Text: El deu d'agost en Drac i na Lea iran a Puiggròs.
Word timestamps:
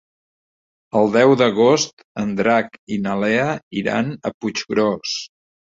El 1.01 1.13
deu 1.15 1.33
d'agost 1.41 2.01
en 2.23 2.33
Drac 2.41 2.81
i 2.97 3.01
na 3.05 3.15
Lea 3.27 3.47
iran 3.85 4.13
a 4.17 4.35
Puiggròs. 4.41 5.17